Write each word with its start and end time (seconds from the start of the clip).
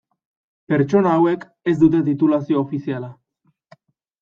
Pertsonak 0.71 1.17
hauek 1.17 1.43
ez 1.73 1.75
dute 1.83 2.03
titulazio 2.09 2.59
ofiziala. 2.65 3.13